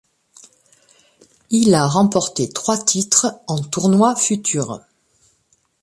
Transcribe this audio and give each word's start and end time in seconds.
Il 1.51 1.75
a 1.75 1.85
remporté 1.85 2.49
trois 2.49 2.79
titres 2.79 3.39
en 3.45 3.59
tournois 3.59 4.15
Futures. 4.15 4.81